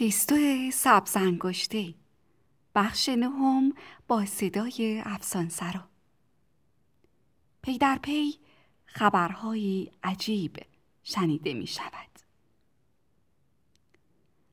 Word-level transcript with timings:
تیستو 0.00 0.36
سبز 0.72 1.16
بخش 2.74 3.08
نهم 3.08 3.72
با 4.08 4.26
صدای 4.26 5.02
افسانسرا 5.04 5.88
پی 7.62 7.78
در 7.78 7.98
پی 8.02 8.34
خبرهایی 8.84 9.90
عجیب 10.02 10.56
شنیده 11.02 11.54
می 11.54 11.66
شود. 11.66 12.18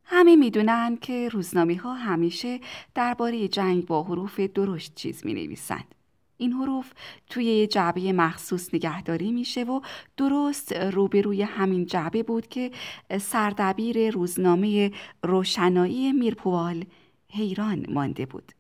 همه 0.04 0.36
می‌دونند 0.36 1.00
که 1.00 1.29
روزنامه 1.29 1.77
ها 1.77 1.93
همیشه 1.93 2.59
درباره 2.95 3.48
جنگ 3.48 3.86
با 3.86 4.04
حروف 4.04 4.39
درشت 4.39 4.95
چیز 4.95 5.25
می 5.25 5.34
نویسند. 5.34 5.95
این 6.38 6.54
حروف 6.54 6.93
توی 7.29 7.67
جعبه 7.67 8.13
مخصوص 8.13 8.73
نگهداری 8.73 9.31
میشه 9.31 9.63
و 9.63 9.81
درست 10.17 10.73
روبروی 10.73 11.41
همین 11.41 11.86
جعبه 11.86 12.23
بود 12.23 12.47
که 12.47 12.71
سردبیر 13.19 14.09
روزنامه 14.11 14.91
روشنایی 15.23 16.11
میرپوال 16.11 16.86
حیران 17.29 17.86
مانده 17.89 18.25
بود. 18.25 18.51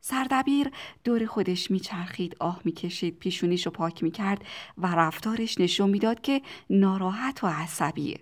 سردبیر 0.00 0.70
دور 1.04 1.26
خودش 1.26 1.70
میچرخید 1.70 2.36
آه 2.40 2.60
می‌کشید 2.64 3.18
پیشونیشو 3.18 3.70
پاک 3.70 4.02
می‌کرد 4.02 4.44
و 4.78 4.86
رفتارش 4.86 5.60
نشون 5.60 5.90
می‌داد 5.90 6.20
که 6.20 6.42
ناراحت 6.70 7.44
و 7.44 7.46
عصبیه. 7.46 8.20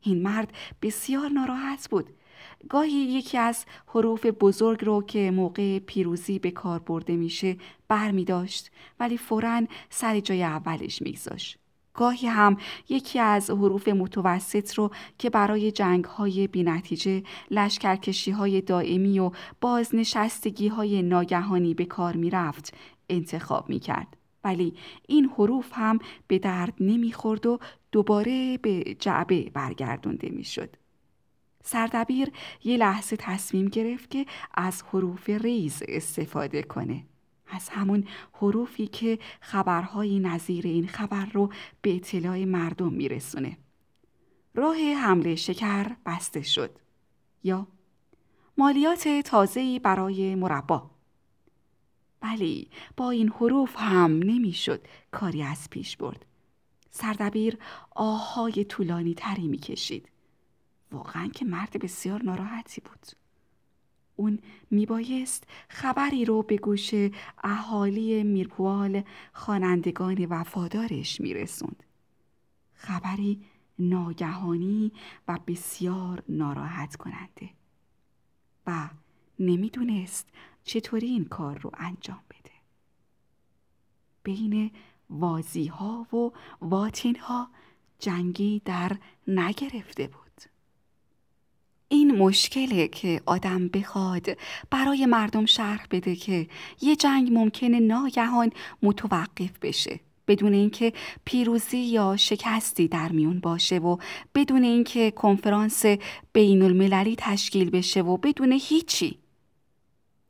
این 0.00 0.22
مرد 0.22 0.52
بسیار 0.82 1.28
ناراحت 1.28 1.88
بود. 1.90 2.10
گاهی 2.68 2.92
یکی 2.92 3.38
از 3.38 3.64
حروف 3.86 4.26
بزرگ 4.26 4.84
رو 4.84 5.02
که 5.02 5.30
موقع 5.30 5.78
پیروزی 5.78 6.38
به 6.38 6.50
کار 6.50 6.78
برده 6.78 7.16
میشه 7.16 7.56
بر 7.88 8.10
می 8.10 8.24
داشت 8.24 8.70
ولی 9.00 9.16
فورا 9.16 9.62
سر 9.90 10.20
جای 10.20 10.42
اولش 10.42 11.02
میگذاشت. 11.02 11.58
گاهی 11.94 12.26
هم 12.26 12.56
یکی 12.88 13.18
از 13.18 13.50
حروف 13.50 13.88
متوسط 13.88 14.74
رو 14.74 14.90
که 15.18 15.30
برای 15.30 15.72
جنگ 15.72 16.04
های 16.04 16.48
نتیجه، 16.54 17.22
لشکرکشی 17.50 18.30
های 18.30 18.60
دائمی 18.60 19.18
و 19.18 19.30
بازنشستگی 19.60 20.68
های 20.68 21.02
ناگهانی 21.02 21.74
به 21.74 21.84
کار 21.84 22.16
می 22.16 22.30
رفت 22.30 22.74
انتخاب 23.08 23.68
می 23.68 23.78
کرد. 23.78 24.16
ولی 24.44 24.74
این 25.08 25.30
حروف 25.38 25.70
هم 25.72 25.98
به 26.26 26.38
درد 26.38 26.74
نمی‌خورد 26.80 27.46
و 27.46 27.58
دوباره 27.92 28.58
به 28.58 28.96
جعبه 28.98 29.50
برگردونده 29.50 30.28
می‌شد. 30.28 30.76
سردبیر 31.70 32.30
یه 32.64 32.76
لحظه 32.76 33.16
تصمیم 33.16 33.68
گرفت 33.68 34.10
که 34.10 34.26
از 34.54 34.82
حروف 34.82 35.28
ریز 35.30 35.82
استفاده 35.88 36.62
کنه. 36.62 37.04
از 37.48 37.68
همون 37.68 38.04
حروفی 38.32 38.86
که 38.86 39.18
خبرهای 39.40 40.18
نظیر 40.18 40.66
این 40.66 40.86
خبر 40.86 41.26
رو 41.26 41.52
به 41.82 41.96
اطلاع 41.96 42.44
مردم 42.44 42.92
میرسونه. 42.92 43.58
راه 44.54 44.76
حمله 44.76 45.34
شکر 45.34 45.96
بسته 46.06 46.42
شد. 46.42 46.78
یا 47.44 47.66
مالیات 48.58 49.08
تازه‌ای 49.08 49.78
برای 49.78 50.34
مربا. 50.34 50.90
ولی 52.22 52.70
با 52.96 53.10
این 53.10 53.28
حروف 53.28 53.76
هم 53.76 54.12
نمی‌شد 54.12 54.86
کاری 55.10 55.42
از 55.42 55.70
پیش 55.70 55.96
برد. 55.96 56.26
سردبیر 56.90 57.58
آهای 57.90 58.64
طولانی 58.64 59.14
تری 59.14 59.48
می‌کشید. 59.48 60.08
واقعا 60.92 61.28
که 61.28 61.44
مرد 61.44 61.78
بسیار 61.78 62.22
ناراحتی 62.22 62.80
بود. 62.80 63.06
اون 64.16 64.38
میبایست 64.70 65.44
خبری 65.68 66.24
رو 66.24 66.42
به 66.42 66.56
گوش 66.56 66.90
اهالی 67.44 68.22
میرپوال 68.22 69.02
خوانندگان 69.32 70.24
وفادارش 70.24 71.20
میرسوند. 71.20 71.82
خبری 72.74 73.40
ناگهانی 73.78 74.92
و 75.28 75.38
بسیار 75.46 76.22
ناراحت 76.28 76.96
کننده 76.96 77.50
و 78.66 78.88
نمی‌دونست 79.38 80.28
چطوری 80.64 81.06
این 81.06 81.24
کار 81.24 81.58
رو 81.58 81.70
انجام 81.74 82.20
بده. 82.30 82.50
بین 84.22 84.70
وازی 85.10 85.66
ها 85.66 86.06
و 86.16 86.32
واتین 86.60 87.16
ها 87.16 87.50
جنگی 87.98 88.62
در 88.64 88.98
نگرفته 89.28 90.06
بود. 90.06 90.27
این 91.88 92.16
مشکله 92.18 92.88
که 92.88 93.20
آدم 93.26 93.68
بخواد 93.68 94.26
برای 94.70 95.06
مردم 95.06 95.46
شرح 95.46 95.86
بده 95.90 96.16
که 96.16 96.46
یه 96.80 96.96
جنگ 96.96 97.32
ممکنه 97.32 97.80
ناگهان 97.80 98.50
متوقف 98.82 99.58
بشه. 99.62 100.00
بدون 100.28 100.52
اینکه 100.52 100.92
پیروزی 101.24 101.78
یا 101.78 102.16
شکستی 102.16 102.88
در 102.88 103.08
میون 103.08 103.40
باشه 103.40 103.78
و 103.78 103.96
بدون 104.34 104.62
اینکه 104.62 105.10
کنفرانس 105.10 105.84
بین 106.32 106.62
المللی 106.62 107.14
تشکیل 107.18 107.70
بشه 107.70 108.00
و 108.02 108.16
بدون 108.16 108.52
هیچی. 108.52 109.18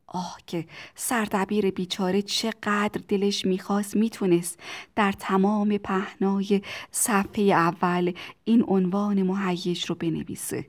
آه 0.06 0.38
که 0.46 0.66
سردبیر 0.94 1.70
بیچاره 1.70 2.22
چقدر 2.22 3.00
دلش 3.08 3.44
می‌خواست 3.44 3.96
می‌تونست 3.96 4.58
در 4.96 5.12
تمام 5.12 5.78
پهنای 5.78 6.62
صفحه 6.90 7.42
اول 7.44 8.12
این 8.44 8.64
عنوان 8.68 9.22
مهیش 9.22 9.84
رو 9.84 9.94
بنویسه. 9.94 10.66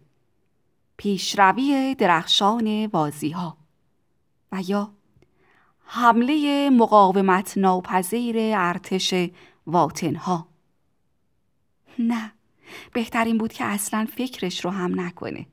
پیشروی 1.00 1.96
درخشان 1.96 2.86
وازی 2.86 3.30
ها 3.30 3.58
و 4.52 4.62
یا 4.68 4.92
حمله 5.86 6.70
مقاومت 6.70 7.58
ناپذیر 7.58 8.36
ارتش 8.40 9.14
واتن 9.68 10.16
ها 10.16 10.48
نه 12.00 12.32
بهترین 12.94 13.38
بود 13.38 13.54
که 13.54 13.66
اصلا 13.66 14.08
فکرش 14.16 14.66
رو 14.66 14.72
هم 14.72 15.00
نکنه. 15.00 15.46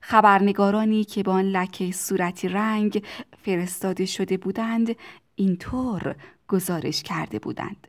خبرنگارانی 0.00 1.04
که 1.04 1.22
با 1.22 1.32
آن 1.32 1.44
لکه 1.44 1.92
صورتی 1.92 2.48
رنگ 2.48 3.02
فرستاده 3.42 4.06
شده 4.06 4.36
بودند 4.36 4.96
اینطور 5.34 6.16
گزارش 6.48 7.02
کرده 7.02 7.38
بودند. 7.38 7.88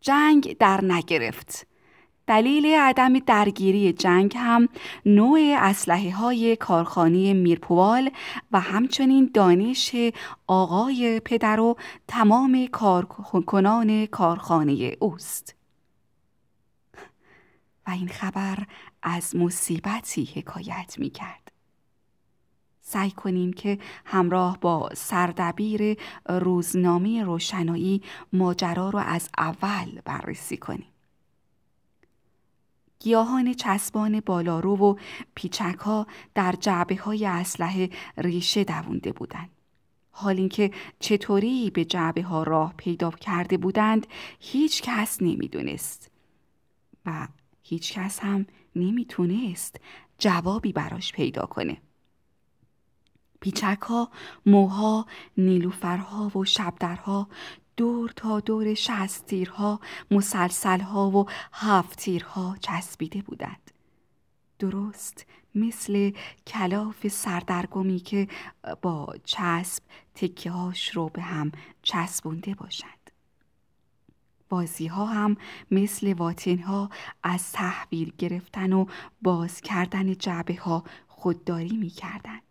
جنگ 0.00 0.56
در 0.58 0.84
نگرفت. 0.84 1.66
دلیل 2.28 2.66
عدم 2.66 3.18
درگیری 3.18 3.92
جنگ 3.92 4.36
هم 4.36 4.68
نوع 5.06 5.56
اسلحه 5.58 6.16
های 6.16 6.56
کارخانه 6.56 7.32
میرپوال 7.32 8.10
و 8.52 8.60
همچنین 8.60 9.30
دانش 9.34 9.96
آقای 10.46 11.20
پدر 11.20 11.60
و 11.60 11.76
تمام 12.08 12.66
کارکنان 12.66 14.06
کارخانه 14.06 14.96
اوست. 14.98 15.54
و 17.86 17.90
این 17.90 18.08
خبر 18.08 18.58
از 19.02 19.36
مصیبتی 19.36 20.28
حکایت 20.34 20.94
می 20.98 21.10
کرد. 21.10 21.52
سعی 22.80 23.10
کنیم 23.10 23.52
که 23.52 23.78
همراه 24.04 24.58
با 24.60 24.90
سردبیر 24.94 25.96
روزنامه 26.28 27.24
روشنایی 27.24 28.02
ماجرا 28.32 28.90
رو 28.90 28.98
از 28.98 29.28
اول 29.38 30.00
بررسی 30.04 30.56
کنیم. 30.56 30.97
گیاهان 33.00 33.54
چسبان 33.54 34.20
بالارو 34.20 34.76
و 34.76 34.94
پیچک 35.34 35.78
ها 35.78 36.06
در 36.34 36.54
جعبه 36.60 36.96
های 36.96 37.26
اسلحه 37.26 37.90
ریشه 38.16 38.64
دوونده 38.64 39.12
بودند. 39.12 39.50
حال 40.10 40.36
اینکه 40.36 40.70
چطوری 41.00 41.70
به 41.70 41.84
جعبه 41.84 42.22
ها 42.22 42.42
راه 42.42 42.74
پیدا 42.76 43.10
کرده 43.10 43.56
بودند 43.56 44.06
هیچ 44.40 44.82
کس 44.82 45.22
نمی‌دونست 45.22 46.10
و 47.06 47.28
هیچ 47.62 47.92
کس 47.92 48.20
هم 48.20 48.46
نمی‌تونست 48.76 49.80
جوابی 50.18 50.72
براش 50.72 51.12
پیدا 51.12 51.46
کنه. 51.46 51.76
پیچک 53.40 53.78
ها، 53.80 54.10
موها، 54.46 55.06
نیلوفرها 55.36 56.38
و 56.38 56.44
شبدرها 56.44 57.28
دور 57.78 58.12
تا 58.16 58.40
دور 58.40 58.74
شست 58.74 59.26
تیرها 59.26 59.80
مسلسلها 60.10 61.10
و 61.10 61.26
هفت 61.52 61.98
تیرها 61.98 62.56
چسبیده 62.60 63.22
بودند 63.22 63.70
درست 64.58 65.26
مثل 65.54 66.12
کلاف 66.46 67.08
سردرگمی 67.08 67.98
که 67.98 68.28
با 68.82 69.14
چسب 69.24 69.82
تکه 70.14 70.50
هاش 70.50 70.96
رو 70.96 71.08
به 71.08 71.22
هم 71.22 71.52
چسبونده 71.82 72.54
باشند 72.54 73.10
بازی 74.48 74.86
ها 74.86 75.06
هم 75.06 75.36
مثل 75.70 76.12
واتین 76.12 76.62
ها 76.62 76.90
از 77.22 77.52
تحویل 77.52 78.12
گرفتن 78.18 78.72
و 78.72 78.86
باز 79.22 79.60
کردن 79.60 80.14
جعبه 80.14 80.54
ها 80.54 80.84
خودداری 81.08 81.76
می 81.76 81.90
کردند. 81.90 82.47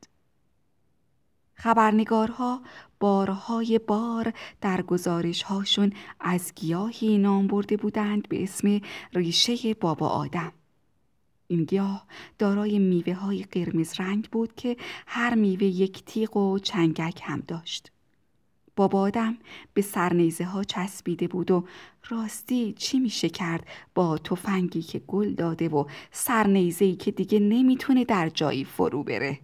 خبرنگارها 1.60 2.62
بارهای 3.00 3.80
بار 3.80 4.34
در 4.62 4.82
گزارش 4.82 5.44
هاشون 5.44 5.94
از 6.20 6.54
گیاهی 6.56 7.18
نام 7.18 7.48
برده 7.48 7.78
بودند 7.78 8.30
به 8.30 8.44
اسم 8.44 8.82
ریشه 9.14 9.74
بابا 9.74 10.08
آدم. 10.08 10.52
این 11.48 11.64
گیاه 11.64 12.06
دارای 12.40 12.80
میوه 12.80 13.14
های 13.14 13.44
قرمز 13.44 14.00
رنگ 14.00 14.30
بود 14.32 14.56
که 14.56 14.78
هر 15.08 15.36
میوه 15.36 15.64
یک 15.64 16.06
تیغ 16.06 16.38
و 16.38 16.60
چنگک 16.60 17.22
هم 17.24 17.44
داشت. 17.48 17.92
با 18.76 18.88
بادم 18.88 19.38
به 19.74 19.82
سرنیزه 19.82 20.46
ها 20.46 20.64
چسبیده 20.64 21.28
بود 21.28 21.52
و 21.52 21.68
راستی 22.10 22.74
چی 22.74 23.00
میشه 23.00 23.30
کرد 23.30 23.68
با 23.96 24.18
تفنگی 24.18 24.82
که 24.82 25.00
گل 25.00 25.34
داده 25.34 25.70
و 25.70 25.86
سرنیزه 26.12 26.96
که 26.96 27.12
دیگه 27.12 27.40
نمی‌تونه 27.40 28.06
در 28.06 28.30
جایی 28.30 28.66
فرو 28.66 29.04
بره 29.04 29.40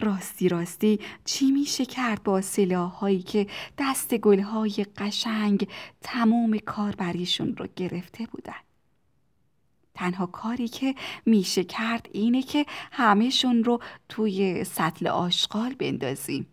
راستی 0.00 0.48
راستی 0.48 1.00
چی 1.24 1.52
میشه 1.52 1.84
کرد 1.86 2.22
با 2.22 2.40
سلاحهایی 2.40 3.22
که 3.22 3.46
دست 3.78 4.14
گلهای 4.14 4.86
قشنگ 4.96 5.68
تمام 6.00 6.58
کاربریشون 6.58 7.56
رو 7.56 7.66
گرفته 7.76 8.26
بودن؟ 8.26 8.62
تنها 9.94 10.26
کاری 10.26 10.68
که 10.68 10.94
میشه 11.26 11.64
کرد 11.64 12.08
اینه 12.12 12.42
که 12.42 12.66
همهشون 12.92 13.64
رو 13.64 13.80
توی 14.08 14.64
سطل 14.64 15.06
آشغال 15.06 15.74
بندازیم. 15.74 16.46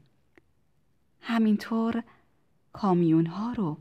همینطور 1.21 2.03
کامیون 2.73 3.25
ها 3.25 3.53
رو 3.53 3.77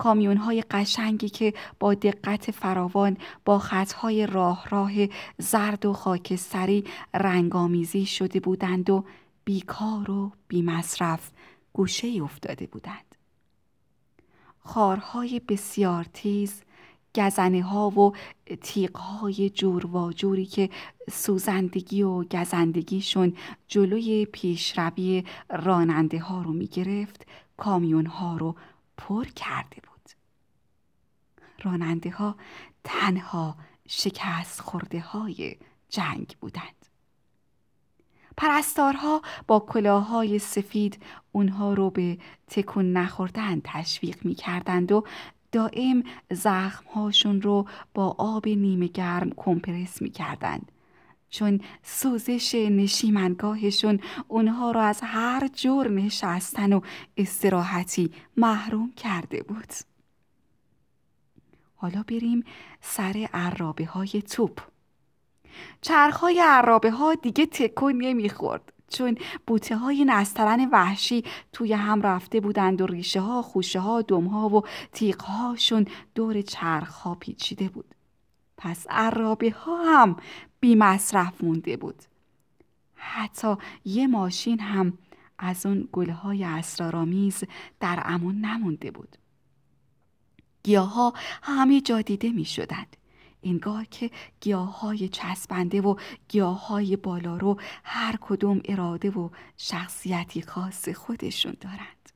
کامیون 0.00 0.36
های 0.36 0.64
قشنگی 0.70 1.28
که 1.28 1.54
با 1.78 1.94
دقت 1.94 2.50
فراوان 2.50 3.16
با 3.44 3.58
خطهای 3.58 4.26
راه 4.26 4.68
راه 4.68 4.92
زرد 5.38 5.86
و 5.86 5.92
خاکستری 5.92 6.84
رنگامیزی 7.14 8.06
شده 8.06 8.40
بودند 8.40 8.90
و 8.90 9.04
بیکار 9.44 10.10
و 10.10 10.32
بیمصرف 10.48 11.30
گوشه 11.72 12.08
افتاده 12.22 12.66
بودند. 12.66 13.14
خارهای 14.60 15.40
بسیار 15.48 16.06
تیز 16.12 16.62
گزنه 17.14 17.62
ها 17.62 17.90
و 17.90 18.12
تیغ 18.60 18.96
های 18.96 19.50
جور 19.50 19.86
و 19.86 20.12
جوری 20.12 20.46
که 20.46 20.70
سوزندگی 21.10 22.02
و 22.02 22.24
گزندگیشون 22.24 23.36
جلوی 23.68 24.26
پیشروی 24.32 25.24
راننده 25.50 26.18
ها 26.18 26.42
رو 26.42 26.52
می 26.52 26.66
گرفت 26.66 27.26
کامیون 27.56 28.06
ها 28.06 28.36
رو 28.36 28.54
پر 29.00 29.24
کرده 29.24 29.76
بود. 29.82 30.10
راننده 31.62 32.10
ها 32.10 32.36
تنها 32.84 33.56
شکست 33.88 34.60
خورده 34.60 35.00
های 35.00 35.56
جنگ 35.88 36.36
بودند. 36.40 36.86
پرستارها 38.36 39.22
با 39.46 39.60
کلاهای 39.60 40.38
سفید 40.38 41.02
اونها 41.32 41.74
رو 41.74 41.90
به 41.90 42.18
تکون 42.46 42.92
نخوردن 42.92 43.60
تشویق 43.64 44.24
می 44.24 44.34
کردند 44.34 44.92
و 44.92 45.04
دائم 45.52 46.02
زخمهاشون 46.30 47.42
رو 47.42 47.68
با 47.94 48.16
آب 48.18 48.48
نیمه 48.48 48.86
گرم 48.86 49.30
کمپرس 49.36 50.02
می 50.02 50.10
کردند. 50.10 50.72
چون 51.30 51.60
سوزش 51.82 52.54
نشیمنگاهشون 52.54 54.00
اونها 54.28 54.70
را 54.70 54.82
از 54.82 55.00
هر 55.02 55.48
جور 55.48 55.88
نشستن 55.88 56.72
و 56.72 56.80
استراحتی 57.16 58.10
محروم 58.36 58.92
کرده 58.92 59.42
بود. 59.42 59.72
حالا 61.76 62.02
بریم 62.02 62.44
سر 62.80 63.28
عرابه 63.34 63.84
های 63.84 64.22
توپ 64.30 64.60
چرخهای 65.80 66.40
عرابه 66.44 66.90
ها 66.90 67.14
دیگه 67.14 67.46
تکون 67.46 67.96
نمی‌خورد 67.96 68.72
چون 68.88 69.18
بوته 69.46 69.76
های 69.76 70.04
نسترن 70.04 70.68
وحشی 70.72 71.24
توی 71.52 71.72
هم 71.72 72.02
رفته 72.02 72.40
بودند 72.40 72.80
و 72.80 72.86
ریشه 72.86 73.20
ها، 73.20 73.42
خوشه 73.42 73.80
ها، 73.80 74.02
دم 74.02 74.24
ها 74.24 74.48
و 74.48 74.62
تیغ 74.92 75.22
هاشون 75.22 75.86
دور 76.14 76.42
چرخ 76.42 76.94
ها 76.94 77.14
پیچیده 77.14 77.68
بود. 77.68 77.94
پس 78.56 78.86
عرابه 78.90 79.50
ها 79.50 79.84
هم 79.84 80.16
بی 80.60 80.74
مصرف 80.74 81.44
مونده 81.44 81.76
بود. 81.76 82.02
حتی 82.94 83.54
یه 83.84 84.06
ماشین 84.06 84.60
هم 84.60 84.98
از 85.38 85.66
اون 85.66 85.88
گلهای 85.92 86.44
اسرارآمیز 86.44 87.44
در 87.80 88.02
امون 88.04 88.40
نمونده 88.40 88.90
بود. 88.90 89.16
گیاه 90.62 90.94
ها 90.94 91.12
همه 91.42 91.80
جا 91.80 92.02
دیده 92.02 92.30
می 92.30 92.44
شدند. 92.44 92.96
انگار 93.42 93.84
که 93.84 94.10
گیاه 94.40 94.80
های 94.80 95.08
چسبنده 95.08 95.80
و 95.80 95.94
گیاه 96.28 96.66
های 96.66 96.96
بالارو 96.96 97.60
هر 97.84 98.18
کدوم 98.20 98.60
اراده 98.64 99.10
و 99.10 99.28
شخصیتی 99.56 100.42
خاص 100.42 100.88
خودشون 100.88 101.56
دارند. 101.60 102.10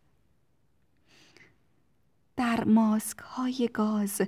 در 2.36 2.64
ماسک 2.64 3.18
های 3.18 3.70
گاز 3.72 4.22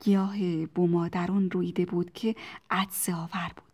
گیاه 0.00 0.66
بومادرون 0.66 1.50
رویده 1.50 1.84
بود 1.84 2.12
که 2.12 2.34
عدس 2.70 3.08
آور 3.08 3.52
بود. 3.56 3.66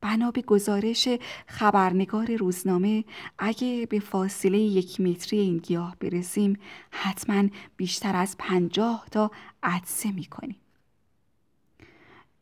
بنا 0.00 0.30
به 0.30 0.42
گزارش 0.42 1.08
خبرنگار 1.46 2.36
روزنامه 2.36 3.04
اگه 3.38 3.86
به 3.90 4.00
فاصله 4.00 4.58
یک 4.58 5.00
متری 5.00 5.38
این 5.38 5.58
گیاه 5.58 5.96
برسیم 6.00 6.58
حتما 6.90 7.48
بیشتر 7.76 8.16
از 8.16 8.36
پنجاه 8.38 9.06
تا 9.10 9.30
عدسه 9.62 10.12
می‌کنیم 10.12 10.56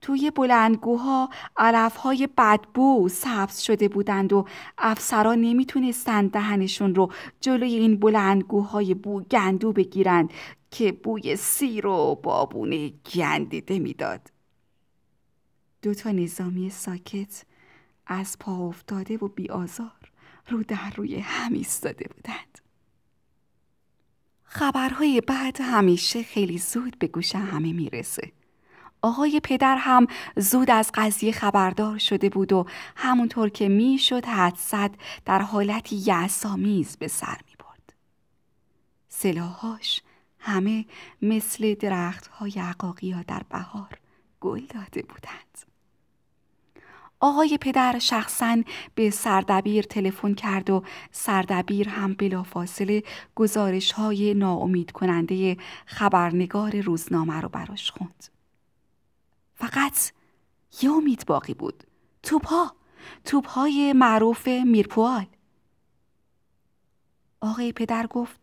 توی 0.04 0.30
بلندگوها 0.30 1.30
علفهای 1.56 2.28
بدبو 2.38 3.08
سبز 3.08 3.60
شده 3.60 3.88
بودند 3.88 4.32
و 4.32 4.46
افسرا 4.78 5.34
نمی‌تونستند 5.34 6.30
دهنشون 6.30 6.94
رو 6.94 7.12
جلوی 7.40 7.74
این 7.74 8.00
بلندگوهای 8.00 8.94
بو 8.94 9.20
گندو 9.20 9.72
بگیرند 9.72 10.32
که 10.70 10.92
بوی 10.92 11.36
سیر 11.36 11.86
و 11.86 12.20
بابونه 12.22 12.88
گندیده 13.14 13.78
می‌داد. 13.78 14.20
دو 15.82 15.94
تا 15.94 16.10
نظامی 16.10 16.70
ساکت 16.70 17.44
از 18.06 18.36
پا 18.38 18.68
افتاده 18.68 19.16
و 19.16 19.28
بیآزار 19.28 20.10
رو 20.48 20.62
در 20.62 20.92
روی 20.96 21.16
هم 21.16 21.52
ایستاده 21.52 22.08
بودند. 22.14 22.58
خبرهای 24.42 25.20
بعد 25.20 25.60
همیشه 25.60 26.22
خیلی 26.22 26.58
زود 26.58 26.98
به 26.98 27.06
گوش 27.06 27.34
همه 27.34 27.72
می‌رسه. 27.72 28.32
آقای 29.04 29.40
پدر 29.42 29.76
هم 29.76 30.06
زود 30.36 30.70
از 30.70 30.90
قضیه 30.94 31.32
خبردار 31.32 31.98
شده 31.98 32.28
بود 32.28 32.52
و 32.52 32.66
همونطور 32.96 33.48
که 33.48 33.68
می‌شد 33.68 34.24
حدصد 34.24 34.90
در 35.24 35.42
حالتی 35.42 35.96
یعصامیز 35.96 36.96
به 36.96 37.08
سر 37.08 37.36
می 37.46 37.56
برد. 37.58 37.92
سلاحاش 39.08 40.02
همه 40.38 40.84
مثل 41.22 41.74
درخت 41.74 42.26
های 42.26 42.64
در 43.26 43.42
بهار 43.50 43.98
گل 44.40 44.60
داده 44.60 45.02
بودند. 45.02 45.58
آقای 47.20 47.58
پدر 47.60 47.98
شخصا 47.98 48.62
به 48.94 49.10
سردبیر 49.10 49.84
تلفن 49.84 50.34
کرد 50.34 50.70
و 50.70 50.82
سردبیر 51.12 51.88
هم 51.88 52.14
بلافاصله 52.14 53.02
گزارش 53.34 53.92
های 53.92 54.34
ناامید 54.34 54.92
کننده 54.92 55.56
خبرنگار 55.86 56.80
روزنامه 56.80 57.40
رو 57.40 57.48
براش 57.48 57.90
خوند. 57.90 58.34
فقط 59.54 60.12
یه 60.82 60.90
امید 60.92 61.26
باقی 61.26 61.54
بود. 61.54 61.84
توپها 62.22 62.76
توپهای 63.24 63.92
معروف 63.92 64.48
میرپوال. 64.48 65.26
آقای 67.40 67.72
پدر 67.72 68.06
گفت 68.06 68.40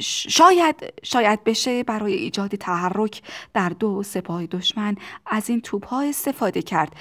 شاید 0.00 0.76
شاید 1.02 1.44
بشه 1.44 1.82
برای 1.82 2.12
ایجاد 2.12 2.54
تحرک 2.54 3.22
در 3.52 3.68
دو 3.68 4.02
سپاه 4.02 4.46
دشمن 4.46 4.96
از 5.26 5.50
این 5.50 5.60
توپ 5.60 5.86
ها 5.86 6.02
استفاده 6.02 6.62
کرد. 6.62 6.96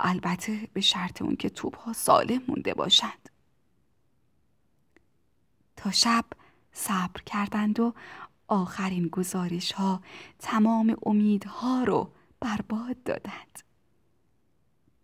البته 0.00 0.68
به 0.72 0.80
شرط 0.80 1.22
اون 1.22 1.36
که 1.36 1.48
توپ 1.48 1.76
ها 1.76 1.92
سالم 1.92 2.42
مونده 2.48 2.74
باشند. 2.74 3.30
تا 5.76 5.90
شب 5.90 6.24
صبر 6.72 7.22
کردند 7.26 7.80
و 7.80 7.94
آخرین 8.50 9.08
گزارش 9.08 9.72
ها 9.72 10.00
تمام 10.38 10.96
امیدها 11.06 11.84
رو 11.84 12.12
برباد 12.40 13.02
دادند. 13.04 13.62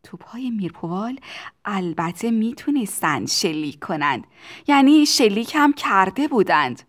توپ 0.02 0.24
های 0.24 0.50
میرپوال 0.50 1.18
البته 1.64 2.30
می‌تونستند 2.30 3.28
شلیک 3.28 3.78
کنند. 3.78 4.26
یعنی 4.66 5.06
شلیک 5.06 5.52
هم 5.54 5.72
کرده 5.72 6.28
بودند. 6.28 6.82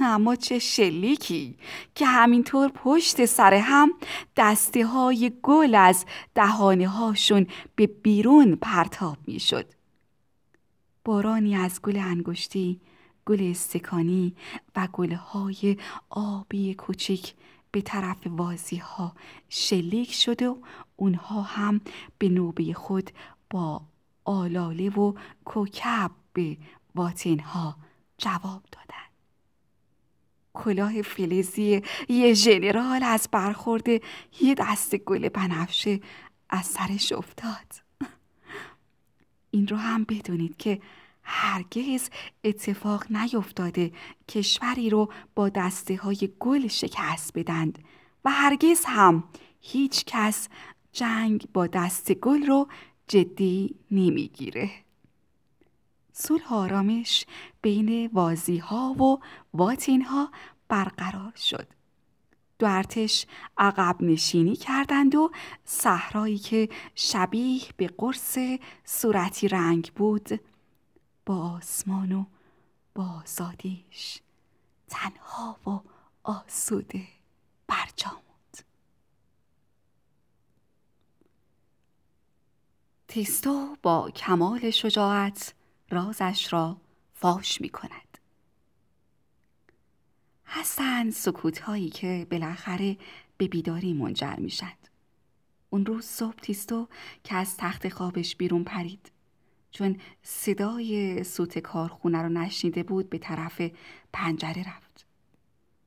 اما 0.00 0.36
چه 0.36 0.58
شلیکی 0.58 1.56
که 1.94 2.06
همینطور 2.06 2.68
پشت 2.68 3.24
سر 3.24 3.54
هم 3.54 3.92
دسته 4.36 4.86
های 4.86 5.32
گل 5.42 5.74
از 5.74 6.06
دهانه 6.34 6.88
هاشون 6.88 7.46
به 7.76 7.86
بیرون 7.86 8.56
پرتاب 8.56 9.18
می‌شد. 9.26 9.66
بارانی 11.04 11.56
از 11.56 11.82
گل 11.82 11.96
انگشتی، 11.96 12.80
گل 13.26 13.50
استکانی 13.50 14.36
و 14.76 14.88
های 15.16 15.76
آبی 16.10 16.74
کوچک 16.74 17.32
به 17.72 17.80
طرف 17.80 18.26
وازی 18.26 18.76
ها 18.76 19.12
شلیک 19.48 20.12
شده 20.12 20.48
و 20.48 20.56
اونها 20.96 21.42
هم 21.42 21.80
به 22.18 22.28
نوبه 22.28 22.72
خود 22.72 23.10
با 23.50 23.82
آلاله 24.24 24.90
و 24.90 25.14
کوکب 25.44 26.10
به 26.32 26.56
واتین 26.94 27.40
ها 27.40 27.76
جواب 28.18 28.62
دادند. 28.72 29.12
کلاه 30.54 31.02
فلزی 31.02 31.82
یه 32.08 32.34
ژنرال 32.34 33.02
از 33.02 33.28
برخورد 33.32 33.88
یه 34.40 34.54
دست 34.58 34.96
گل 34.96 35.28
بنفشه 35.28 36.00
از 36.50 36.66
سرش 36.66 37.12
افتاد 37.12 37.66
این 39.50 39.68
رو 39.68 39.76
هم 39.76 40.04
بدونید 40.04 40.56
که 40.56 40.80
هرگز 41.22 42.10
اتفاق 42.44 43.04
نیفتاده 43.10 43.92
کشوری 44.28 44.90
رو 44.90 45.12
با 45.34 45.48
دسته 45.48 45.96
های 45.96 46.32
گل 46.40 46.68
شکست 46.68 47.38
بدند 47.38 47.78
و 48.24 48.30
هرگز 48.30 48.84
هم 48.84 49.24
هیچ 49.60 50.04
کس 50.06 50.48
جنگ 50.92 51.46
با 51.52 51.66
دست 51.66 52.12
گل 52.12 52.46
رو 52.46 52.68
جدی 53.08 53.74
نمی‌گیره. 53.90 54.70
صلح 56.12 56.52
آرامش 56.54 57.26
بین 57.62 58.10
وازی 58.12 58.58
ها 58.58 58.92
و 58.92 59.18
واتین 59.54 60.02
ها 60.02 60.30
برقرار 60.68 61.32
شد. 61.36 61.66
دو 62.58 62.66
ارتش 62.66 63.26
عقب 63.58 63.96
نشینی 64.00 64.56
کردند 64.56 65.14
و 65.14 65.30
صحرایی 65.64 66.38
که 66.38 66.68
شبیه 66.94 67.62
به 67.76 67.86
قرص 67.98 68.38
صورتی 68.84 69.48
رنگ 69.48 69.92
بود 69.94 70.40
با 71.26 71.50
آسمان 71.50 72.12
و 72.12 72.24
با 72.94 73.22
زادیش 73.26 74.18
تنها 74.88 75.56
و 75.66 75.80
آسوده 76.22 77.08
برجامد 77.66 78.22
تیستو 83.08 83.76
با 83.82 84.10
کمال 84.10 84.70
شجاعت 84.70 85.54
رازش 85.90 86.52
را 86.52 86.76
فاش 87.14 87.60
می 87.60 87.68
کند. 87.68 88.18
هستند 90.46 91.12
سکوت 91.12 91.58
هایی 91.58 91.90
که 91.90 92.26
بالاخره 92.30 92.96
به 93.36 93.48
بیداری 93.48 93.92
منجر 93.92 94.36
می‌شد. 94.36 94.82
اون 95.70 95.86
روز 95.86 96.04
صبح 96.04 96.34
تیستو 96.34 96.88
که 97.24 97.34
از 97.34 97.56
تخت 97.56 97.88
خوابش 97.88 98.36
بیرون 98.36 98.64
پرید 98.64 99.11
چون 99.72 99.96
صدای 100.22 101.24
سوت 101.24 101.58
کارخونه 101.58 102.22
رو 102.22 102.28
نشنیده 102.28 102.82
بود 102.82 103.10
به 103.10 103.18
طرف 103.18 103.62
پنجره 104.12 104.68
رفت. 104.76 105.06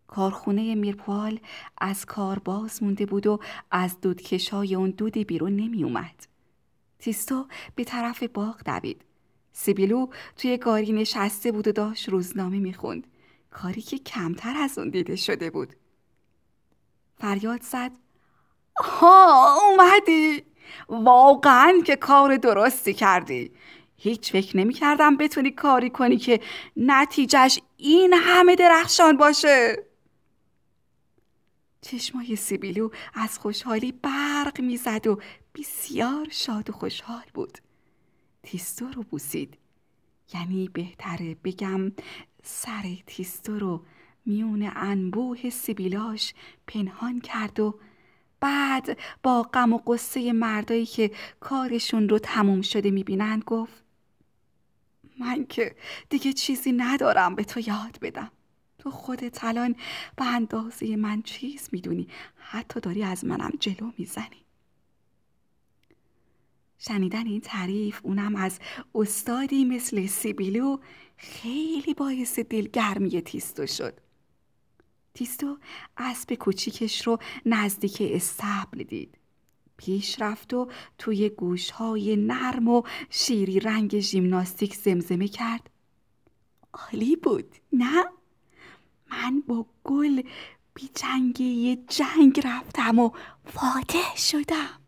کارخونه 0.08 0.76
میرپوال 0.76 1.40
از 1.78 2.06
کار 2.06 2.40
باز 2.40 2.84
مونده 2.84 3.06
بود 3.06 3.28
و 3.28 3.40
از 3.72 4.02
دودکشای 4.02 4.76
اون 4.76 4.90
دودی 4.90 5.24
بیرون 5.24 5.56
نمی 5.56 5.84
اومد. 5.84 6.28
تیستو 7.00 7.48
به 7.76 7.84
طرف 7.84 8.24
باغ 8.24 8.64
دوید. 8.66 9.02
سیبیلو 9.52 10.08
توی 10.38 10.58
گاری 10.58 10.94
نشسته 10.94 11.52
بود 11.52 11.68
و 11.68 11.72
داشت 11.72 12.10
روزنامه 12.10 12.60
می‌خوند. 12.60 13.08
کاری 13.52 13.82
که 13.82 13.98
کمتر 13.98 14.58
از 14.58 14.78
اون 14.78 14.90
دیده 14.90 15.16
شده 15.16 15.50
بود. 15.50 15.74
فریاد 17.18 17.62
زد 17.62 17.92
ها 18.80 19.58
اومدی 19.70 20.44
واقعا 20.90 21.82
که 21.86 21.96
کار 21.96 22.38
درستی 22.38 22.94
کردی 22.94 23.52
هیچ 23.98 24.32
فکر 24.32 24.58
نمی 24.58 24.74
کردم 24.74 25.18
بتونی 25.18 25.52
کاری 25.52 25.90
کنی 25.90 26.18
که 26.18 26.40
نتیجهش 26.78 27.60
این 27.78 28.14
همه 28.14 28.56
درخشان 28.56 29.18
باشه. 29.18 29.86
چشمای 31.82 32.36
سیبیلو 32.36 32.90
از 33.14 33.40
خوشحالی 33.40 33.92
برق 33.92 34.62
می‌زد 34.62 35.08
و 35.08 35.20
بسیار 35.56 36.28
شاد 36.32 36.70
و 36.70 36.74
خوشحال 36.74 37.24
بود. 37.34 37.58
تیستو 38.44 38.86
رو 38.86 39.04
بوسید. 39.04 39.58
یعنی 40.34 40.70
بهتره 40.74 41.36
بگم 41.44 41.92
سر 42.44 42.84
تیستو 43.08 43.60
رو 43.60 43.86
میون 44.26 44.72
انبوه 44.76 45.50
سیبیلاش 45.50 46.34
پنهان 46.68 47.22
کرد 47.22 47.60
و 47.60 47.80
بعد 48.40 48.98
با 49.24 49.42
غم 49.44 49.74
و 49.74 49.78
قصه 49.78 50.34
مردایی 50.34 50.86
که 50.86 51.12
کارشون 51.40 52.10
رو 52.10 52.20
تموم 52.20 52.62
شده 52.62 52.92
می‌بینند 52.92 53.44
گفت 53.44 53.85
من 55.20 55.46
که 55.46 55.76
دیگه 56.10 56.34
چیزی 56.34 56.72
ندارم 56.72 57.36
به 57.36 57.44
تو 57.44 57.60
یاد 57.60 58.00
بدم. 58.02 58.32
تو 58.80 58.92
خودت 58.92 59.44
الان 59.44 59.76
به 60.16 60.26
اندازه 60.26 60.96
من 60.96 61.22
چیز 61.22 61.70
می‌دونی. 61.72 62.08
حتی 62.36 62.80
داری 62.80 63.04
از 63.04 63.26
منم 63.26 63.52
جلو 63.60 63.92
می‌زنی. 63.98 64.46
شنیدن 66.80 67.28
این 67.28 67.42
تعریف 67.42 68.00
اونم 68.04 68.36
از 68.36 68.60
استادی 68.96 69.66
مثل 69.66 70.08
سیبیلو 70.08 70.78
خیلی 71.18 71.94
باعث 71.94 72.40
دلگرمی 72.40 73.22
تیستو 73.22 73.68
شد. 73.68 74.00
تیستو 75.14 75.58
اسب 75.98 76.34
کوچیکش 76.34 77.08
رو 77.08 77.20
نزدیک 77.46 77.98
استبل 78.02 78.84
دید. 78.84 79.18
پیش 79.78 80.22
رفت 80.22 80.54
و 80.54 80.70
توی 80.98 81.30
گوشهای 81.30 82.16
نرم 82.16 82.68
و 82.68 82.84
شیری 83.10 83.60
رنگ 83.60 84.00
ژیمناستیک 84.00 84.76
زمزمه 84.76 85.28
کرد. 85.28 85.70
عالی 86.74 87.16
بود 87.16 87.56
نه؟ 87.74 88.06
من 89.12 89.44
با 89.48 89.66
گل 89.84 90.22
بی 90.74 90.90
جنگ 90.96 91.42
یه 91.42 91.78
جنگ 91.88 92.42
رفتم 92.44 93.00
و 93.00 93.12
فاتح 93.46 94.16
شدم. 94.16 94.80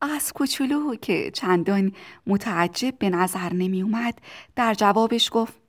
از 0.00 0.32
کوچولو 0.32 0.94
که 0.94 1.30
چندان 1.30 1.92
متعجب 2.26 2.98
به 2.98 3.10
نظر 3.10 3.52
نمی 3.52 3.82
اومد 3.82 4.18
در 4.56 4.74
جوابش 4.74 5.30
گفت 5.32 5.60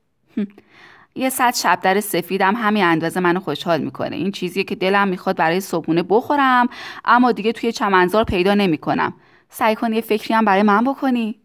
یه 1.15 1.29
صد 1.29 1.55
شبدر 1.55 1.99
سفیدم 1.99 2.55
همین 2.55 2.83
اندازه 2.83 3.19
منو 3.19 3.39
خوشحال 3.39 3.81
می‌کنه. 3.81 4.15
این 4.15 4.31
چیزیه 4.31 4.63
که 4.63 4.75
دلم 4.75 5.07
می‌خواد 5.07 5.37
برای 5.37 5.59
صبحونه 5.59 6.03
بخورم 6.03 6.67
اما 7.05 7.31
دیگه 7.31 7.51
توی 7.51 7.71
چمنزار 7.71 8.23
پیدا 8.23 8.53
نمی‌کنم. 8.53 9.13
سعی 9.49 9.75
کنی 9.75 9.95
یه 9.95 10.01
فکری 10.01 10.33
هم 10.33 10.45
برای 10.45 10.63
من 10.63 10.83
بکنی. 10.83 11.37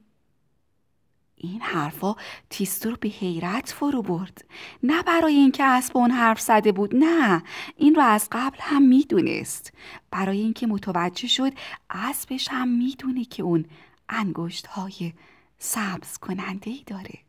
این 1.39 1.61
حرفا 1.61 2.15
تیستو 2.51 2.91
رو 2.91 2.97
به 3.01 3.09
حیرت 3.09 3.75
فرو 3.77 4.03
برد. 4.03 4.45
نه 4.83 5.03
برای 5.03 5.35
اینکه 5.35 5.65
اسب 5.65 5.97
اون 5.97 6.11
حرف 6.11 6.41
زده 6.41 6.73
بود 6.73 6.95
نه. 6.95 7.43
این 7.77 7.95
رو 7.95 8.03
از 8.03 8.29
قبل 8.33 8.59
هم 8.61 8.83
می‌دونست. 8.83 9.73
برای 10.11 10.39
اینکه 10.39 10.67
متوجه 10.67 11.29
شد 11.29 11.53
اسبش 11.91 12.49
هم 12.51 12.69
می‌دونه 12.69 13.25
که 13.25 13.43
اون 13.43 13.65
انگشت 14.09 14.67
های 14.67 15.13
سبز 15.59 16.19
کننده 16.19 16.71
ای 16.71 16.83
داره. 16.87 17.26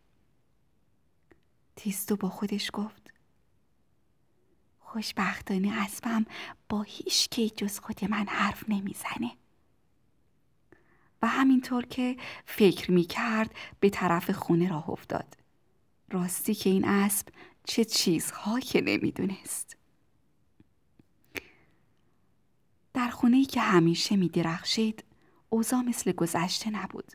تیستو 1.78 2.16
با 2.16 2.30
خودش 2.30 2.70
گفت. 2.74 3.14
خوشبختانه 4.80 5.82
اسبم 5.82 6.26
با 6.70 6.82
هیچ 6.82 7.30
کی 7.30 7.50
جز 7.50 7.80
خود 7.80 8.06
من 8.06 8.26
حرف 8.28 8.70
نمی‌زنه. 8.70 9.32
و 11.22 11.28
همینطور 11.28 11.86
که 11.86 12.18
فکر 12.46 12.92
می 12.92 13.04
کرد 13.04 13.56
به 13.80 13.90
طرف 13.90 14.30
خونه 14.30 14.70
راه 14.70 14.90
افتاد. 14.90 15.38
راستی 16.12 16.56
که 16.56 16.70
این 16.70 16.86
اسب 16.86 17.28
چه 17.64 17.86
چیزهایی 17.86 18.66
که 18.66 18.82
نمی‌دونست. 18.82 19.78
در 22.94 23.10
خونه 23.10 23.46
که 23.46 23.62
همیشه 23.62 24.16
می 24.16 24.30
درخشید 24.30 25.04
اوضاع 25.50 25.82
مثل 25.82 26.12
گذشته 26.12 26.70
نبود. 26.70 27.12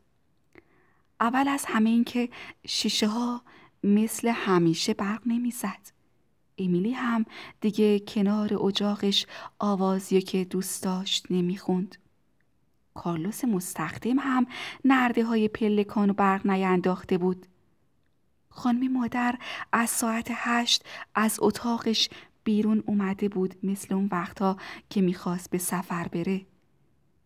اول 1.21 1.49
از 1.49 1.65
همه 1.65 1.91
این 1.91 2.05
که 2.05 2.29
شیشه 2.67 3.09
ها 3.09 3.43
مثل 3.85 4.29
همیشه 4.29 4.95
برق 4.95 5.23
نمی‌زد. 5.27 5.93
امیلی 6.59 6.93
هم 6.93 7.25
دیگه 7.61 7.99
کنار 7.99 8.67
اجاقش 8.67 9.27
آوازی 9.59 10.23
که 10.23 10.45
دوست 10.45 10.83
داشت 10.83 11.27
نمی‌خوند. 11.31 11.97
کارلوس 12.95 13.45
مستخدم 13.45 14.19
هم 14.19 14.47
نرده 14.85 15.25
های 15.25 15.49
پلکان 15.49 16.11
و 16.11 16.13
برق 16.13 16.47
نینداخته 16.47 17.19
بود. 17.19 17.47
خانمی 18.51 18.89
مادر 18.89 19.39
از 19.73 19.91
ساعت 19.91 20.29
هشت 20.31 20.85
از 21.15 21.39
اتاقش 21.43 22.09
بیرون 22.45 22.83
اومده 22.87 23.29
بود 23.29 23.55
مثل 23.63 23.95
اون 23.95 24.09
وقتا 24.13 24.57
که 24.91 25.01
می‌خواست 25.01 25.51
به 25.51 25.59
سفر 25.59 26.09
بره. 26.09 26.47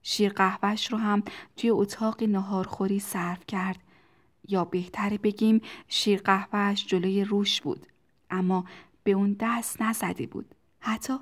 شیر 0.02 0.32
قهوهش 0.32 0.92
رو 0.92 0.98
هم 0.98 1.22
توی 1.56 1.70
اتاق 1.70 2.22
نهارخوری 2.22 3.00
صرف 3.00 3.46
کرد 3.46 3.78
یا 4.48 4.64
بهتره 4.64 5.18
بگیم 5.18 5.60
شیر 5.88 6.20
قهوهش 6.20 6.86
جلوی 6.86 7.24
روش 7.24 7.60
بود 7.60 7.86
اما 8.30 8.64
به 9.04 9.12
اون 9.12 9.36
دست 9.40 9.82
نزده 9.82 10.26
بود. 10.26 10.54
حتی 10.80 11.14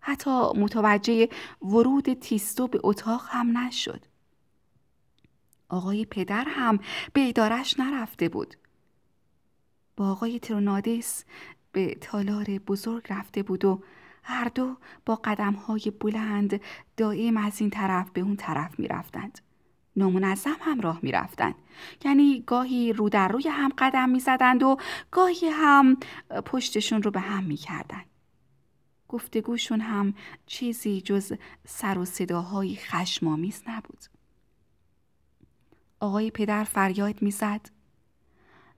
حتی 0.00 0.30
متوجه 0.30 1.28
ورود 1.62 2.12
تیستو 2.12 2.66
به 2.66 2.80
اتاق 2.82 3.22
هم 3.28 3.58
نشد. 3.58 4.04
آقای 5.68 6.04
پدر 6.04 6.44
هم 6.48 6.78
به 7.12 7.28
ادارش 7.28 7.80
نرفته 7.80 8.28
بود. 8.28 8.54
با 9.96 10.10
آقای 10.10 10.38
ترونادس 10.38 11.24
به 11.72 11.94
تالار 11.94 12.44
بزرگ 12.44 13.06
رفته 13.10 13.42
بود 13.42 13.64
و 13.64 13.82
هر 14.22 14.48
دو 14.48 14.76
با 15.06 15.16
قدم 15.24 15.52
های 15.52 15.92
بلند 16.00 16.60
دائم 16.96 17.36
از 17.36 17.60
این 17.60 17.70
طرف 17.70 18.10
به 18.10 18.20
اون 18.20 18.36
طرف 18.36 18.78
می 18.78 18.88
رفتند. 18.88 19.40
نامنظم 19.96 20.56
هم 20.60 20.80
راه 20.80 20.98
می 21.02 21.12
رفتند. 21.12 21.54
یعنی 22.04 22.42
گاهی 22.46 22.92
رو 22.92 23.08
در 23.08 23.28
روی 23.28 23.48
هم 23.48 23.72
قدم 23.78 24.08
می 24.08 24.20
زدند 24.20 24.62
و 24.62 24.76
گاهی 25.10 25.48
هم 25.48 25.96
پشتشون 26.44 27.02
رو 27.02 27.10
به 27.10 27.20
هم 27.20 27.44
می 27.44 27.56
کردند. 27.56 28.06
گفتگوشون 29.08 29.80
هم 29.80 30.14
چیزی 30.46 31.00
جز 31.00 31.32
سر 31.66 31.98
و 31.98 32.04
صداهای 32.04 32.76
خشمامیز 32.76 33.62
نبود. 33.66 34.04
آقای 36.00 36.30
پدر 36.30 36.64
فریاد 36.64 37.22
می‌زد 37.22 37.70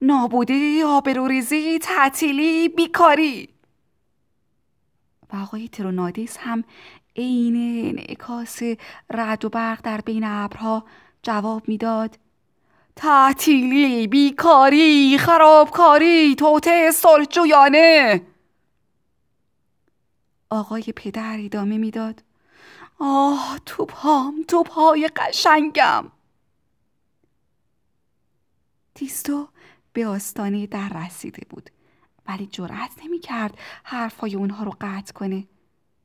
نابودی، 0.02 0.82
آبروریزی، 0.82 1.78
تعطیلی، 1.78 2.68
بیکاری 2.68 3.53
آقای 5.34 5.68
ترونادیس 5.68 6.36
هم 6.40 6.64
عین 7.16 7.56
انعکاس 7.88 8.62
رد 9.10 9.44
و 9.44 9.48
برق 9.48 9.80
در 9.82 10.00
بین 10.00 10.24
ابرها 10.24 10.84
جواب 11.22 11.68
می‌داد. 11.68 12.18
تعطیلی 12.96 14.06
بیکاری 14.06 15.18
خرابکاری 15.18 16.34
توته 16.34 16.90
صلحجویانه 16.90 18.22
آقای 20.50 20.84
پدر 20.96 21.36
ادامه 21.40 21.78
می‌داد. 21.78 22.22
آه 22.98 23.60
تو 23.66 23.84
پام 23.84 24.44
تو 24.48 24.62
پای 24.62 25.10
قشنگم. 25.16 26.04
تیستو 28.94 29.48
به 29.92 30.06
آستانه 30.06 30.66
در 30.66 30.88
رسیده 30.88 31.46
بود. 31.50 31.70
ولی 32.28 32.46
جرأت 32.46 32.90
نمی 33.04 33.18
کرد 33.18 33.58
حرفای 33.84 34.34
اونها 34.34 34.64
رو 34.64 34.72
قطع 34.80 35.12
کنه. 35.12 35.46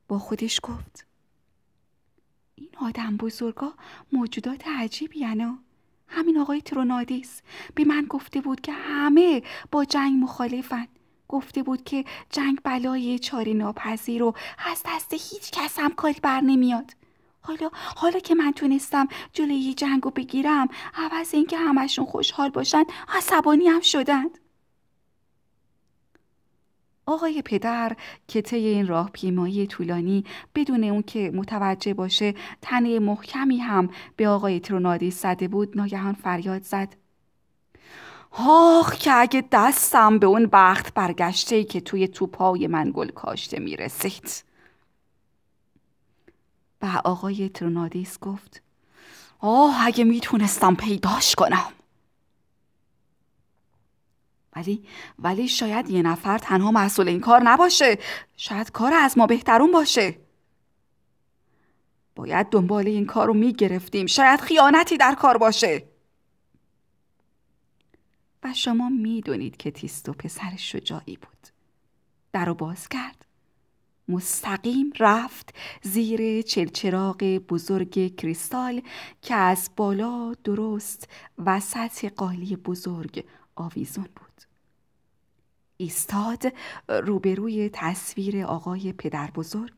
با 0.07 0.19
خودش 0.19 0.59
گفت 0.63 1.05
این 2.55 2.69
آدم 2.81 3.17
بزرگا 3.17 3.73
موجودات 4.11 4.67
عجیبی 4.67 5.19
یعنی 5.19 5.57
همین 6.07 6.37
آقای 6.37 6.61
ترونادیس 6.61 7.41
به 7.75 7.85
من 7.85 8.05
گفته 8.09 8.41
بود 8.41 8.61
که 8.61 8.71
همه 8.71 9.43
با 9.71 9.85
جنگ 9.85 10.23
مخالفن. 10.23 10.87
گفته 11.27 11.63
بود 11.63 11.83
که 11.83 12.05
جنگ 12.29 12.59
بلای 12.63 13.19
چاری 13.19 13.53
ناپذیر 13.53 14.23
و 14.23 14.33
از 14.71 14.83
دست 14.85 15.13
هیچ 15.13 15.51
کس 15.51 15.79
هم 15.79 15.93
کاری 15.93 16.19
بر 16.23 16.41
نمیاد. 16.41 16.93
حالا 17.41 17.69
حالا 17.73 18.19
که 18.19 18.35
من 18.35 18.51
تونستم 18.51 19.07
جلوی 19.33 19.73
جنگ 19.73 20.03
رو 20.03 20.11
بگیرم 20.11 20.67
عوض 20.93 21.33
اینکه 21.33 21.57
همشون 21.57 22.05
خوشحال 22.05 22.49
باشن 22.49 22.83
عصبانی 23.07 23.67
هم 23.67 23.81
شدند. 23.81 24.39
آقای 27.09 27.41
پدر 27.41 27.95
که 28.27 28.41
طی 28.41 28.57
این 28.57 28.87
راه 28.87 29.09
پیمایی 29.13 29.67
طولانی 29.67 30.23
بدون 30.55 30.83
اون 30.83 31.01
که 31.01 31.31
متوجه 31.35 31.93
باشه 31.93 32.33
تنه 32.61 32.99
محکمی 32.99 33.57
هم 33.57 33.89
به 34.15 34.27
آقای 34.27 34.59
ترونادی 34.59 35.11
زده 35.11 35.47
بود 35.47 35.77
ناگهان 35.77 36.13
فریاد 36.13 36.63
زد. 36.63 36.95
آخ 38.31 38.95
که 38.95 39.13
اگه 39.13 39.43
دستم 39.51 40.19
به 40.19 40.27
اون 40.27 40.49
بخت 40.51 40.93
برگشته 40.93 41.63
که 41.63 41.81
توی 41.81 42.07
توپای 42.07 42.67
من 42.67 42.91
گل 42.93 43.09
کاشته 43.09 43.59
می‌رسید. 43.59 44.43
و 46.81 47.01
آقای 47.05 47.49
ترونادیس 47.49 48.19
گفت 48.19 48.61
آه 49.39 49.85
اگه 49.85 50.03
می‌تونستم 50.03 50.75
پیداش 50.75 51.35
کنم. 51.35 51.71
ولی 54.55 54.83
ولی 55.19 55.47
شاید 55.47 55.89
یه 55.89 56.01
نفر 56.01 56.37
تنها 56.37 56.71
مسئول 56.71 57.07
این 57.07 57.19
کار 57.19 57.41
نباشه. 57.43 57.97
شاید 58.37 58.71
کار 58.71 58.93
از 58.93 59.17
ما 59.17 59.27
بهترون 59.27 59.71
باشه. 59.71 60.19
باید 62.15 62.49
دنبال 62.49 62.87
این 62.87 63.05
کار 63.05 63.27
رو 63.27 63.33
می‌گرفتیم. 63.33 64.05
شاید 64.05 64.41
خیانتی 64.41 64.97
در 64.97 65.15
کار 65.15 65.37
باشه. 65.37 65.87
و 68.43 68.53
شما 68.53 68.89
می‌دونید 68.89 69.57
که 69.57 69.71
تیستو 69.71 70.13
پسر 70.13 70.55
شجاعی 70.57 71.17
بود. 71.17 71.47
در 72.33 72.45
رو 72.45 72.53
باز 72.53 72.89
کرد. 72.89 73.25
مستقیم 74.07 74.93
رفت 74.99 75.55
زیر 75.81 76.41
چلچراغ 76.41 77.17
بزرگ 77.23 78.15
کریستال 78.15 78.81
که 79.21 79.35
از 79.35 79.69
بالا 79.75 80.33
درست 80.43 81.09
وسط 81.37 82.05
قالی 82.05 82.55
بزرگ 82.55 83.25
آویزون 83.55 84.07
بود. 84.15 84.28
ایستاد 85.81 86.43
روبروی 86.87 87.69
تصویر 87.73 88.45
آقای 88.45 88.93
پدر 88.93 89.31
بزرگ 89.31 89.73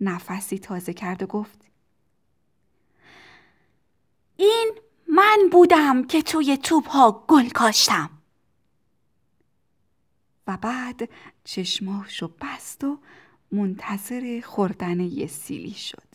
نفسی 0.00 0.58
تازه 0.58 0.94
کرد 0.94 1.22
و 1.22 1.26
گفت 1.26 1.68
این 4.36 4.72
من 5.08 5.48
بودم 5.52 6.06
که 6.06 6.22
توی 6.22 6.56
توپ 6.56 6.88
ها 6.88 7.24
گل 7.28 7.48
کاشتم. 7.48 8.10
و 10.46 10.56
بعد 10.56 11.08
چشماشو 11.44 12.30
بست 12.40 12.84
و 12.84 12.98
منتظر 13.52 14.40
خوردن 14.44 15.00
یه 15.00 15.26
سیلی 15.26 15.74
شد. 15.74 16.08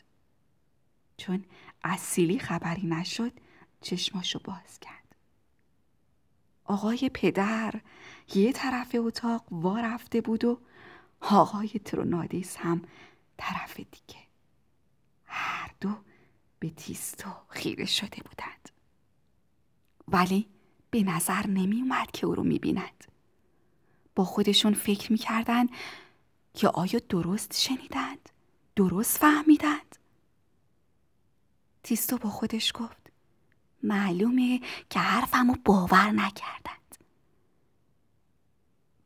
چون 1.18 1.46
از 1.84 2.00
سیلی 2.00 2.40
خبری 2.40 2.88
نشد 2.88 3.32
چشماشو 3.82 4.40
باز 4.44 4.80
کرد. 4.82 5.16
آقای 6.66 7.10
پدر 7.14 7.82
یه 8.36 8.54
طرف 8.54 8.96
اتاق 9.00 9.44
وا 9.52 9.80
رفته 9.80 10.22
بود 10.22 10.46
و 10.46 10.60
آقای 11.22 11.70
ترونادیس 11.70 12.58
هم 12.58 12.82
طرف 13.38 13.78
دیگه 13.78 14.20
هر 15.26 15.72
دو 15.82 15.89
به 16.60 16.70
تیستو 16.70 17.30
خیره 17.50 17.86
شده 17.86 18.17
بودند 18.24 18.70
ولی 20.08 20.48
به 20.91 21.04
نظر 21.04 21.48
نمی 21.48 21.82
اومد 21.82 22.12
که 22.12 22.28
او 22.28 22.36
رو 22.36 22.44
می 22.44 22.60
بیند. 22.60 23.04
با 24.15 24.24
خودشون 24.24 24.74
فکر 24.74 25.12
می 25.12 25.17
کردن 25.17 25.67
که 26.54 26.67
آیا 26.67 27.00
درست 27.10 27.60
شنیدند؟ 27.60 28.30
درست 28.76 29.17
فهمیدند؟ 29.17 29.96
تیستو 31.84 32.17
با 32.17 32.30
خودش 32.30 32.72
گفت 32.76 33.12
معلومه 33.84 34.62
که 34.89 35.00
حرفمو 35.00 35.56
باور 35.65 36.12
نکردن 36.12 36.81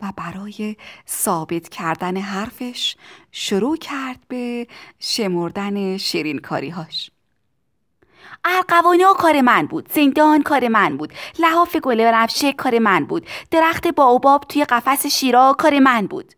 و 0.02 0.12
برای 0.18 0.76
ثابت 1.10 1.70
کردن 1.70 2.18
حرفش 2.18 2.96
شروع 3.32 3.78
کرد 3.78 4.20
به 4.28 4.68
شمردن 5.00 5.98
شیرین 5.98 6.40
کاریهاش 6.40 7.12
ارقوانه 8.46 9.14
کار 9.18 9.42
من 9.42 9.66
بود 9.66 9.92
زندان 9.92 10.44
کار 10.44 10.68
من 10.68 10.98
بود 10.98 11.14
لحاف 11.40 11.76
گله 11.76 12.12
بنفشه 12.12 12.54
کار 12.54 12.80
من 12.80 13.06
بود 13.06 13.28
درخت 13.52 13.88
باوباب 13.88 14.46
توی 14.50 14.66
قفس 14.66 15.06
شیرا 15.06 15.56
کار 15.60 15.80
من 15.80 16.08
بود. 16.08 16.34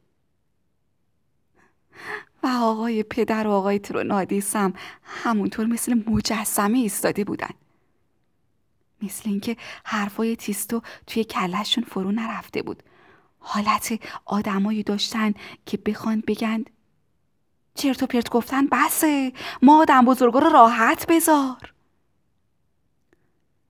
و 2.43 2.47
آقای 2.47 3.03
پدر 3.03 3.47
و 3.47 3.51
آقای 3.51 3.79
ترونادیس 3.79 4.55
هم 4.55 4.73
همونطور 5.03 5.65
مثل 5.65 6.03
مجسمه 6.07 6.77
ایستاده 6.77 7.23
بودن. 7.23 7.49
مثل 9.01 9.29
اینکه 9.29 9.57
حرفای 9.83 10.35
تیستو 10.35 10.81
توی 11.07 11.23
کلشون 11.23 11.83
فرو 11.83 12.11
نرفته 12.11 12.61
بود. 12.61 12.83
حالت 13.49 13.99
آدمایی 14.25 14.83
داشتن 14.83 15.33
که 15.65 15.77
بخوان 15.77 16.23
بگن 16.27 16.65
چرت 17.75 18.03
و 18.03 18.07
پرت 18.07 18.29
گفتن 18.29 18.67
بسه 18.67 19.33
ما 19.61 19.81
آدم 19.81 20.05
بزرگا 20.05 20.39
رو 20.39 20.49
راحت 20.49 21.05
بذار. 21.07 21.73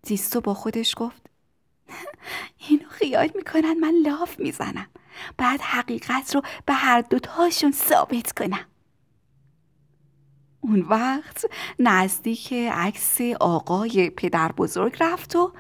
زیستو 0.04 0.42
با 0.42 0.54
خودش 0.54 0.94
گفت 0.98 1.22
اینو 2.70 2.90
خیال 2.90 3.30
می‌کنن 3.36 3.74
من 3.80 3.94
لاف 4.06 4.40
می‌زنم. 4.40 4.88
بعد 5.38 5.62
حقیقت 5.62 6.36
رو 6.36 6.42
به 6.66 6.74
هر 6.74 7.02
دوتاشون 7.02 7.72
ثابت 7.72 8.32
کنم. 8.32 8.66
اون 10.67 10.82
وقت 10.82 11.45
نزدیک 11.80 12.53
عکس 12.53 13.21
آقای 13.39 14.10
پدر 14.10 14.51
بزرگ 14.51 14.97
رفت 14.99 15.36
و 15.36 15.51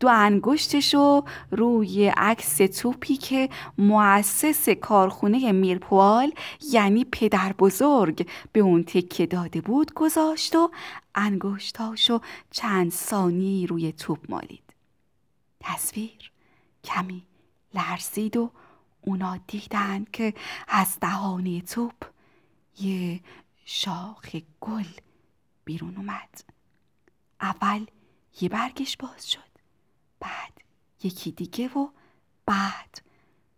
دو 0.00 0.08
انگشتش 0.08 0.94
رو 0.94 1.24
روی 1.50 2.08
عکس 2.08 2.56
توپی 2.56 3.16
که 3.16 3.48
مؤسس 3.78 4.68
کارخونه 4.68 5.52
میرپوال 5.52 6.32
یعنی 6.70 7.04
پدر 7.04 7.52
بزرگ 7.58 8.28
به 8.52 8.60
اون 8.60 8.84
تکه 8.84 9.26
داده 9.26 9.60
بود 9.60 9.94
گذاشت 9.94 10.56
و 10.56 10.70
انگشتاشو 11.14 12.20
چند 12.50 12.92
ثانی 12.92 13.66
روی 13.66 13.92
توپ 13.92 14.18
مالید. 14.28 14.74
تصویر 15.60 16.30
کمی 16.84 17.22
لرزید 17.74 18.36
و 18.36 18.50
اونا 19.00 19.38
دیدن 19.46 20.04
که 20.12 20.34
از 20.68 20.96
دهانه 21.00 21.60
توپ 21.60 21.94
یه 22.80 23.20
شاخ 23.64 24.36
گل 24.60 24.88
بیرون 25.64 25.96
اومد. 25.96 26.44
اول 27.40 27.86
یه 28.40 28.48
برگش 28.48 28.96
باز 28.96 29.30
شد. 29.30 29.52
بعد 30.20 30.52
یکی 31.02 31.32
دیگه 31.32 31.68
و 31.68 31.88
بعد 32.46 33.02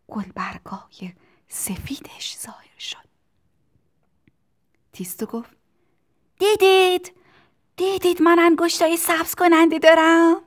گل 0.09 0.33
برگای 0.35 1.13
سفیدش 1.49 2.37
ظاهر 2.39 2.79
شد. 2.79 3.09
تیستو 4.93 5.27
گفت 5.27 5.57
دیدید؟ 6.39 7.13
دیدید 7.77 8.23
من 8.23 8.39
انگشتای 8.39 8.97
سبز 8.97 9.35
کننده 9.35 9.79
دارم؟ 9.79 10.43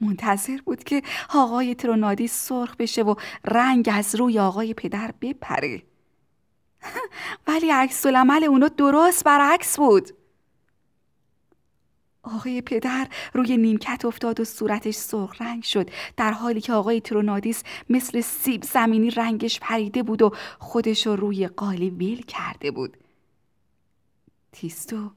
منتظر 0.00 0.60
بود 0.66 0.84
که 0.84 1.02
آقای 1.34 1.74
ترونادی 1.74 2.28
سرخ 2.28 2.76
بشه 2.76 3.02
و 3.02 3.14
رنگ 3.44 3.88
از 3.92 4.14
روی 4.14 4.38
آقای 4.38 4.74
پدر 4.74 5.14
بپره. 5.20 5.82
ولی 7.46 7.70
عکس 7.70 8.06
العمل 8.06 8.44
اونو 8.44 8.68
درست 8.68 9.24
برعکس 9.24 9.76
بود. 9.76 10.10
آقای 12.22 12.60
پدر 12.60 13.08
روی 13.34 13.56
نیمکت 13.56 14.04
افتاد 14.04 14.40
و 14.40 14.44
صورتش 14.44 14.94
سرخ 14.94 15.42
رنگ 15.42 15.62
شد. 15.62 15.90
در 16.16 16.32
حالی 16.32 16.60
که 16.60 16.72
آقای 16.72 17.00
ترونادیس 17.00 17.62
مثل 17.90 18.20
سیب 18.20 18.62
زمینی 18.62 19.10
رنگش 19.10 19.60
پریده 19.60 20.02
بود 20.02 20.22
و 20.22 20.32
خودش 20.58 21.06
رو 21.06 21.16
روی 21.16 21.48
قالی 21.48 21.90
ویل 21.90 22.22
کرده 22.22 22.70
بود. 22.70 22.96
تیستو 24.52 25.10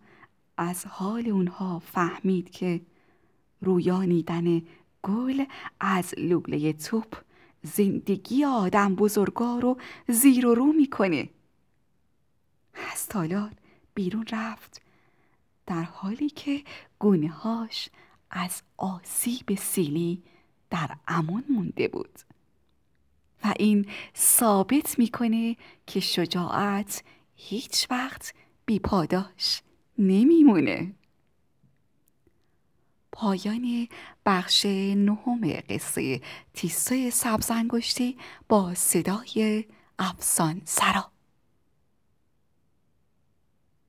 از 0.58 0.86
حال 0.86 1.28
اونها 1.28 1.80
فهمید 1.80 2.50
که 2.50 2.82
رویانیدن 3.62 4.62
گل 5.04 5.45
از 5.80 6.13
لوله 6.17 6.74
توپ 6.74 7.15
زندگی 7.63 8.45
آدم 8.45 8.95
بزرگا 8.95 9.60
رو 9.60 9.78
زیر 10.08 10.47
و 10.47 10.56
رو 10.56 10.65
می‌کنه. 10.65 11.30
از 12.73 13.07
تالار. 13.07 13.51
بیرون 13.93 14.25
رفت. 14.31 14.81
در 15.65 15.84
حالی 15.84 16.29
که 16.29 16.63
گونه 16.99 17.29
هاش 17.29 17.89
از 18.31 18.62
آسیب 18.77 19.55
سیلی 19.55 20.23
در 20.69 20.97
امون 21.07 21.43
مونده 21.49 21.88
بود. 21.88 22.19
و 23.43 23.53
این 23.60 23.86
ثابت 24.15 24.99
می‌کنه 24.99 25.57
که 25.88 25.99
شجاعت 25.99 27.03
هیچ 27.36 27.88
وقت 27.89 28.34
بیپاداش 28.65 29.62
نمیمونه. 29.97 30.93
پایان 33.12 33.88
بخش 34.25 34.65
نهم 34.95 35.53
قصه 35.69 36.21
تیسه 36.53 37.10
سبزنگشتی 37.10 38.17
با 38.49 38.73
صدای 38.73 39.65
افسان 39.99 40.62
سرا 40.65 41.11